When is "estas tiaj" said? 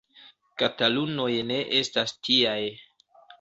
1.81-2.59